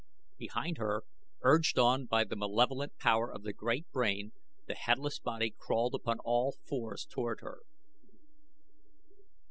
Behind 0.39 0.79
her, 0.79 1.03
urged 1.43 1.77
on 1.77 2.07
by 2.07 2.23
the 2.23 2.35
malevolent 2.35 2.97
power 2.97 3.31
of 3.31 3.43
the 3.43 3.53
great 3.53 3.85
brain, 3.91 4.31
the 4.65 4.73
headless 4.73 5.19
body 5.19 5.53
crawled 5.55 5.93
upon 5.93 6.17
all 6.25 6.55
fours 6.67 7.05
toward 7.07 7.41
her. 7.41 7.59